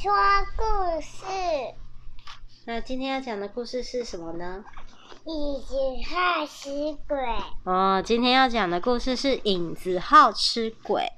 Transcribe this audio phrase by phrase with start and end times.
[0.00, 0.12] 说
[0.56, 1.26] 故事。
[2.66, 4.64] 那今天要讲的故事是什么呢？
[5.24, 5.74] 影子
[6.08, 7.18] 好吃鬼。
[7.64, 11.10] 哦，今天要讲的故事是影子好吃鬼，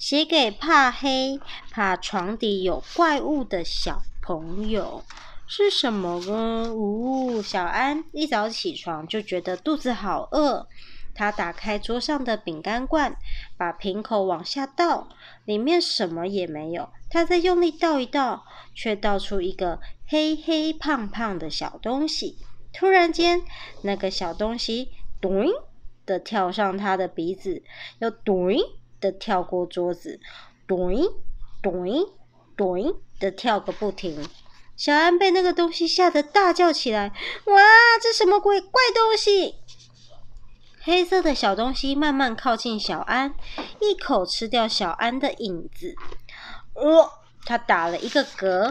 [0.00, 1.38] 写给怕黑、
[1.70, 5.04] 怕床底有怪物的小朋友。
[5.46, 6.74] 是什么呢？
[6.74, 10.66] 呜、哦，小安一早起床就觉得肚子好饿。
[11.14, 13.16] 他打开桌上的饼干罐，
[13.56, 15.08] 把瓶口往下倒，
[15.44, 16.90] 里面什么也没有。
[17.08, 22.38] 他再用力倒一倒，却倒出一个黑黑胖胖的小东西。
[22.72, 23.42] 突然间，
[23.82, 24.90] 那个小东西
[25.22, 25.46] “咚”
[26.04, 27.62] 的跳上他的鼻子，
[28.00, 28.48] 又“咚”
[29.00, 30.18] 的跳过桌子
[30.66, 30.92] ，“咚
[31.62, 31.86] 咚
[32.56, 34.28] 咚”的跳个不停。
[34.76, 37.12] 小安被那个东西吓得大叫起来
[37.46, 37.62] ：“哇，
[38.02, 39.54] 这什么鬼怪东西！”
[40.84, 43.34] 黑色的小东西慢慢靠近小安，
[43.80, 45.94] 一口吃掉小安的影子。
[46.74, 47.10] 哦，
[47.46, 48.70] 他打了一个嗝，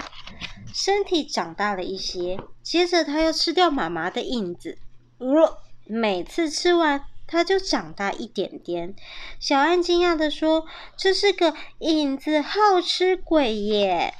[0.71, 2.39] 身体长大了一些。
[2.61, 4.77] 接着他又吃掉妈妈的影子。
[5.17, 8.95] 哦，每次吃完，他就长大一点点。
[9.39, 14.13] 小安惊讶地说：“这是个影子好吃鬼耶！”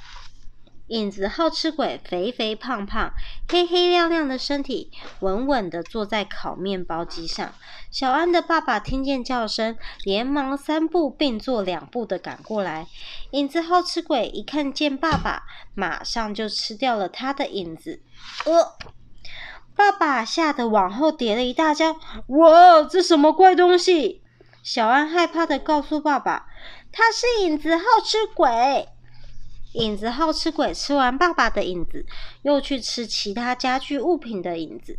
[0.88, 3.10] 影子好吃鬼，肥肥胖胖，
[3.48, 4.90] 黑黑亮亮的身体，
[5.20, 7.54] 稳稳地坐在烤面包机上。
[7.90, 12.86] 小安的爸爸听见叫声，连忙三步并作两步地赶过来。
[13.30, 18.02] 影子好吃鬼一看见爸爸，马上就吃掉了他的影子。
[18.44, 18.72] 呃，
[19.74, 21.96] 爸爸吓得往后跌了一大跤。
[22.26, 24.22] 哇，这什么怪东西？
[24.62, 26.46] 小安害怕地告诉爸爸
[26.92, 28.88] ：“他是影子好吃鬼。”
[29.74, 32.04] 影子好吃鬼吃完爸爸的影子，
[32.42, 34.98] 又去吃其他家具物品的影子。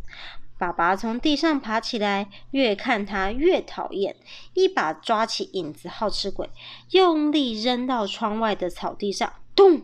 [0.58, 4.16] 爸爸从地上爬起来，越看他越讨厌，
[4.54, 6.48] 一把抓起影子好吃鬼，
[6.90, 9.32] 用力扔到窗外的草地上。
[9.54, 9.82] 咚！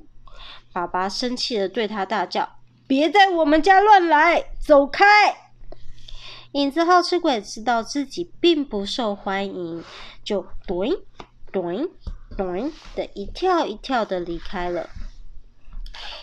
[0.73, 5.05] 爸爸生气地对他大叫：“别在我们家乱来，走开！”
[6.52, 9.85] 影子好吃鬼知道自己并不受欢迎，
[10.23, 10.86] 就咚
[11.51, 11.89] 咚。
[12.37, 14.89] 咚的一跳一跳的离开了。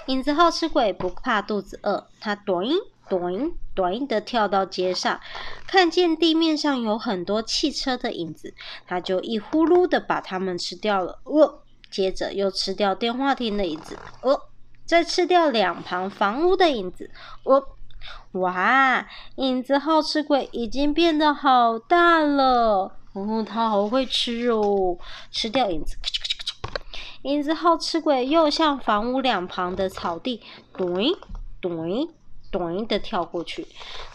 [0.08, 2.64] 影子好吃鬼不怕肚子饿，他咚
[3.08, 5.20] 咚咚的跳到街上，
[5.68, 8.54] 看见地面上有很多汽车的影子，
[8.88, 11.20] 他就一呼噜的把它们吃掉了。
[11.24, 11.60] 哦，
[11.92, 14.42] 接着又吃掉电话亭的影子，哦，
[14.86, 17.12] 再吃掉两旁房屋的影子。
[17.44, 17.64] 哦，
[18.32, 22.99] 哇，影子好吃鬼已经变得好大了。
[23.14, 24.98] 哦，他好会吃哦！
[25.32, 31.16] 吃掉影子，咔嚓咔嚓咔嚓，影子好吃鬼又向房屋两旁的草地，咚
[31.60, 32.08] 咚
[32.52, 33.68] 咚的跳过去。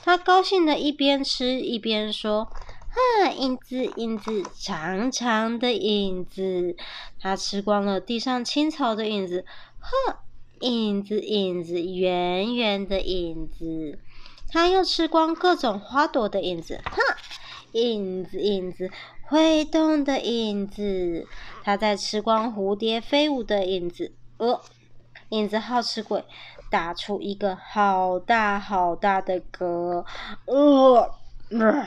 [0.04, 2.44] 他高兴的一边吃一边说
[2.88, 6.76] ：“哈，影子，影子，长长的影子。”
[7.20, 9.44] 他吃光了地上青草的影子，
[9.80, 10.18] 呵，
[10.60, 13.98] 影子，影子，圆圆的影子。
[14.48, 16.96] 他又吃光各种花朵的影子，哼。
[17.74, 18.90] 影子，影子，
[19.22, 21.26] 会动的影子。
[21.62, 24.12] 它在吃光蝴蝶飞舞的影子。
[24.38, 24.60] 呃，
[25.30, 26.24] 影子好吃鬼，
[26.70, 30.04] 打出一个好大好大的嗝。
[30.46, 31.14] 呃，
[31.50, 31.86] 呃，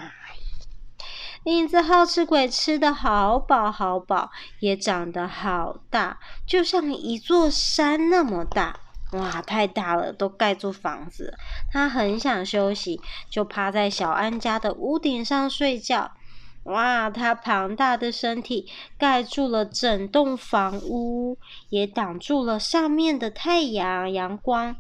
[1.45, 8.81] 影子好吃鬼吃的好饱好饱，也长得好大，就像一座山那么大。
[9.13, 11.33] 哇，太大了，都盖住房子。
[11.71, 16.11] 他很想休息，就趴在小安家的屋顶上睡觉。
[16.63, 21.37] 哇，他庞大的身体盖住了整栋房屋，
[21.69, 24.75] 也挡住了上面的太阳阳光。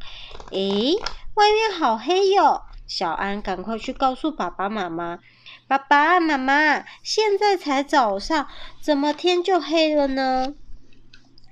[0.51, 0.95] 诶，
[1.35, 2.63] 外面好黑哟！
[2.85, 5.19] 小安赶快去告诉爸爸妈妈。
[5.67, 8.47] 爸爸妈妈，现在才早上，
[8.81, 10.53] 怎么天就黑了呢？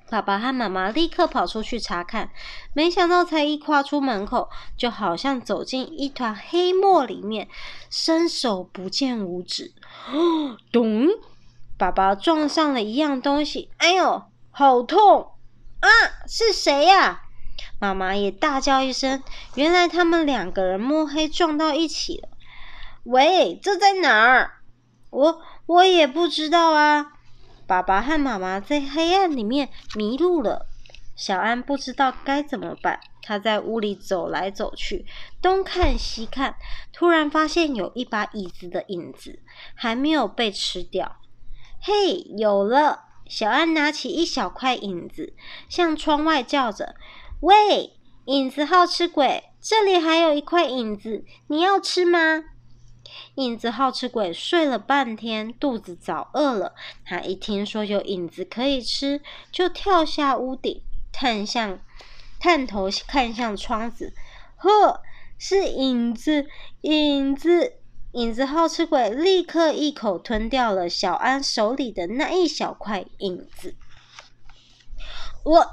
[0.09, 2.29] 爸爸和妈妈立刻跑出去查看，
[2.73, 7.47] 没想到才一跨出门口，就好像走进一团黑墨里面，
[7.89, 9.73] 伸手不见五指。
[10.11, 11.07] 哦，咚！
[11.77, 15.31] 爸爸撞上了一样东西，哎呦，好痛
[15.81, 15.89] 啊！
[16.27, 17.24] 是谁呀？
[17.80, 19.21] 妈妈也大叫一声，
[19.56, 22.30] 原来他们两个人摸黑撞到一起了。
[23.03, 24.51] 喂，这在哪儿？
[25.09, 27.13] 我我也不知道啊。
[27.67, 30.67] 爸爸和妈妈在黑暗里面迷路了，
[31.15, 33.00] 小安不知道该怎么办。
[33.21, 35.03] 他在屋里走来走去，
[35.41, 36.56] 东看西看，
[36.94, 39.39] 突然发现有一把椅子的影子
[39.73, 41.17] 还没有被吃掉。
[41.81, 43.06] 嘿，有了！
[43.27, 45.33] 小安拿起一小块影子，
[45.68, 46.94] 向窗外叫着
[47.41, 52.44] ：“喂，影子好吃鬼，这里还有一块影子，你要吃吗？”
[53.35, 56.73] 影子好吃鬼睡了半天，肚子早饿了。
[57.03, 59.21] 他一听说有影子可以吃，
[59.51, 60.81] 就跳下屋顶，
[61.12, 61.79] 探向，
[62.39, 64.13] 探头看向窗子，
[64.56, 65.01] 呵，
[65.38, 66.47] 是影子，
[66.81, 67.73] 影子，
[68.13, 73.75] 影子好吃鬼立刻一口吞掉了小安手里的那一小块影子。
[75.44, 75.68] 我，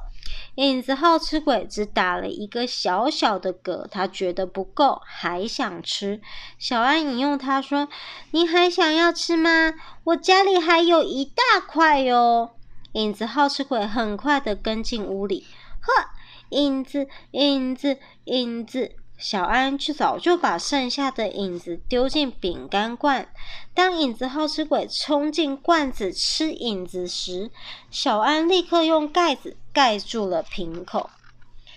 [0.57, 6.21] 影子好吃鬼只打了一个小小的嗝，他觉得不够，还想吃。
[6.59, 7.89] 小安引用他说
[8.33, 9.73] ：“你还想要吃吗？
[10.05, 12.51] 我家里还有一大块哟。”
[12.93, 15.47] 影子好吃鬼很快的跟进屋里，
[15.81, 16.11] 呵，
[16.51, 18.93] 影子，影子，影子。
[19.23, 23.29] 小安却早就把剩下的影子丢进饼干罐。
[23.73, 27.53] 当影子好吃鬼冲进罐子吃影子时，
[27.89, 31.09] 小安立刻用盖子盖住了瓶口。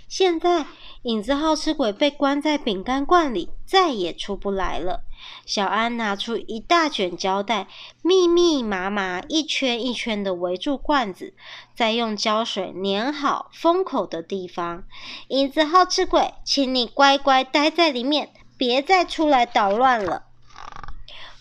[0.07, 0.65] 现在，
[1.05, 5.01] 影子好吃鬼被关在饼干罐里，再也出不来了。
[5.45, 7.67] 小安拿出一大卷胶带，
[8.01, 11.35] 密密麻麻、一圈一圈的围住罐子，
[11.75, 14.83] 再用胶水粘好封口的地方。
[15.27, 20.24] 影子好吃鬼，请你乖乖待在里面，别再出来捣乱了。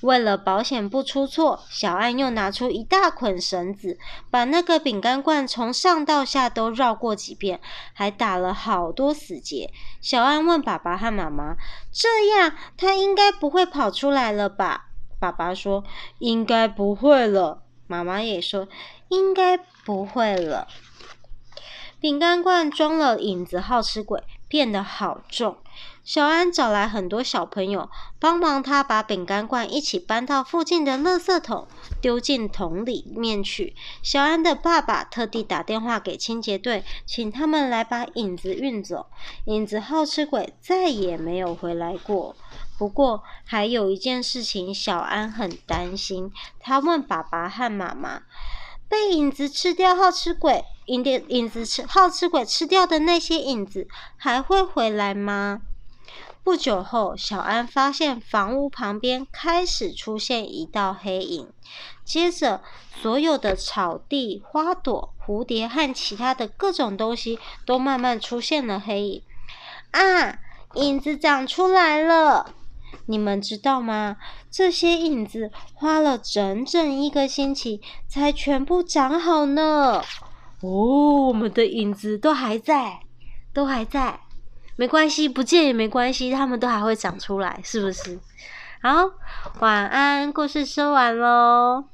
[0.05, 3.99] 为了保险不出错，小安又拿出一大捆绳子，
[4.31, 7.59] 把那个饼干罐从上到下都绕过几遍，
[7.95, 9.71] 还打了好多死结。
[10.03, 11.57] 小安问爸爸和妈妈
[11.91, 15.83] ：“这样他应该不会跑出来了吧？”爸爸说
[16.21, 18.69] ：“应该不会了。”妈妈也说
[19.09, 20.69] ：“应该不会了。”
[21.99, 25.57] 饼干罐装了影子好吃鬼，变得好重。
[26.05, 27.89] 小安找来很多小朋友
[28.19, 31.67] 帮忙，他把饼干罐一起搬到附近的垃圾桶，
[32.03, 33.75] 丢进桶里面去。
[34.03, 39.07] 小安的爸爸特地打电话给清洁队，请他们来把影子运走。
[39.47, 42.37] 影子好吃鬼再也没有回来过。
[42.77, 46.31] 不过还有一件事情，小安很担心。
[46.61, 48.25] 他问爸爸和妈妈
[48.91, 55.63] ：“被影子吃掉好吃鬼，影子影子吃好吃鬼吃掉的那些影子还会回来吗？”
[56.45, 61.49] 不久后，小安发现房屋旁边开始出现一道黑影，
[62.05, 62.61] 接着
[63.01, 69.23] 所有的草地、花朵、蝴蝶和其他的各种东西都慢慢出现了黑影。
[69.93, 70.39] 啊，
[70.75, 72.55] 影子长出来了！
[73.07, 74.19] 你们知道吗？
[74.51, 80.03] 这些影子花了整整一个星期才全部长好呢。
[80.61, 83.01] 哦，我们的影子都还在，
[83.55, 84.21] 都还在。
[84.77, 88.19] 没关系，不见也没关系，他们都还会长出来，是不是？
[88.83, 89.11] 好，
[89.61, 91.85] 晚安，故事说完喽。